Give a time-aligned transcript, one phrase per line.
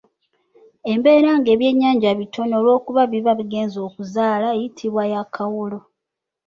[0.91, 5.79] Embeera nga ebyennyanja bitono olw'okuba biba bigenze okuzaala eyitibwa ya Kawolo.